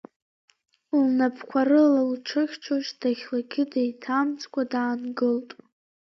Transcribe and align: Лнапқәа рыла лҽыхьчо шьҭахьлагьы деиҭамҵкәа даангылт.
Лнапқәа 1.01 1.61
рыла 1.69 2.01
лҽыхьчо 2.11 2.75
шьҭахьлагьы 2.85 3.63
деиҭамҵкәа 3.71 4.63
даангылт. 4.71 5.49